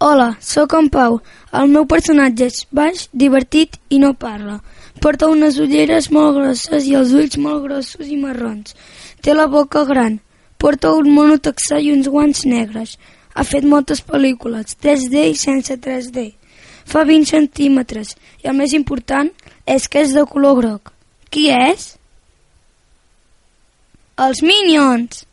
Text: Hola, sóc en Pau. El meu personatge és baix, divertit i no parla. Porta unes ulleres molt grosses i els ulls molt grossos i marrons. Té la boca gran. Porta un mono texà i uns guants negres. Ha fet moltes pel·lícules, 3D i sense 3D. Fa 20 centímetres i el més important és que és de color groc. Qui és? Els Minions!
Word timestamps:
Hola, 0.00 0.36
sóc 0.40 0.74
en 0.78 0.86
Pau. 0.94 1.16
El 1.58 1.72
meu 1.74 1.82
personatge 1.90 2.46
és 2.46 2.58
baix, 2.70 3.08
divertit 3.10 3.80
i 3.90 3.98
no 3.98 4.12
parla. 4.14 4.60
Porta 5.02 5.26
unes 5.26 5.56
ulleres 5.58 6.06
molt 6.14 6.36
grosses 6.36 6.86
i 6.86 6.94
els 6.94 7.10
ulls 7.18 7.34
molt 7.42 7.64
grossos 7.64 8.06
i 8.06 8.18
marrons. 8.20 8.76
Té 9.26 9.34
la 9.34 9.48
boca 9.50 9.82
gran. 9.88 10.20
Porta 10.54 10.92
un 10.94 11.10
mono 11.16 11.40
texà 11.42 11.80
i 11.82 11.90
uns 11.90 12.06
guants 12.14 12.44
negres. 12.46 12.94
Ha 13.34 13.42
fet 13.42 13.66
moltes 13.66 14.04
pel·lícules, 14.06 14.78
3D 14.78 15.26
i 15.32 15.34
sense 15.34 15.74
3D. 15.74 16.28
Fa 16.86 17.02
20 17.02 17.26
centímetres 17.34 18.14
i 18.44 18.52
el 18.52 18.54
més 18.54 18.78
important 18.78 19.32
és 19.66 19.90
que 19.90 20.06
és 20.06 20.14
de 20.14 20.22
color 20.30 20.60
groc. 20.62 20.92
Qui 21.26 21.48
és? 21.50 21.96
Els 24.14 24.46
Minions! 24.46 25.24